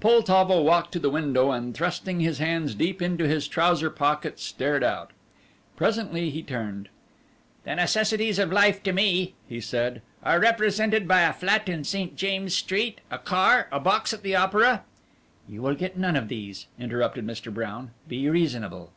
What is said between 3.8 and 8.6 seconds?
pockets stared out. Presently he turned. "The necessities of